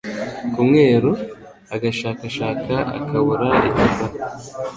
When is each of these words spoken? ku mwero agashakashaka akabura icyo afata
ku 0.53 0.59
mwero 0.67 1.11
agashakashaka 1.75 2.73
akabura 2.97 3.47
icyo 3.67 3.81
afata 3.87 4.25